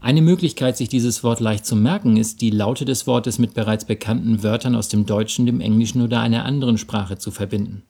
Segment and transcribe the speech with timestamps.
[0.00, 3.84] Eine Möglichkeit, sich dieses Wort leicht zu merken, ist, die Laute des Wortes mit bereits
[3.84, 7.82] bekannten Wörtern aus dem Deutschen, dem Englischen oder einer anderen Sprache zu verbinden.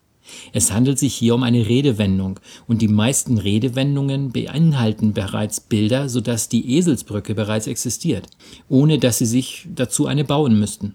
[0.53, 6.49] Es handelt sich hier um eine Redewendung und die meisten Redewendungen beinhalten bereits Bilder, sodass
[6.49, 8.27] die Eselsbrücke bereits existiert,
[8.69, 10.95] ohne dass Sie sich dazu eine bauen müssten.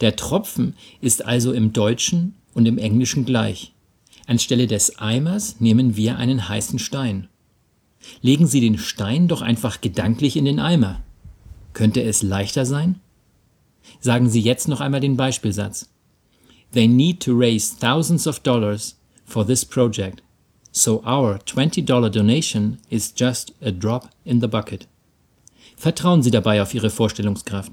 [0.00, 3.72] Der Tropfen ist also im Deutschen und im Englischen gleich.
[4.26, 7.28] Anstelle des Eimers nehmen wir einen heißen Stein.
[8.22, 11.02] Legen Sie den Stein doch einfach gedanklich in den Eimer.
[11.72, 13.00] Könnte es leichter sein?
[14.00, 15.90] Sagen Sie jetzt noch einmal den Beispielsatz.
[16.72, 20.22] They need to raise thousands of dollars for this project,
[20.72, 24.88] so our $20 donation is just a drop in the bucket.
[25.76, 27.72] Vertrauen Sie dabei auf Ihre Vorstellungskraft.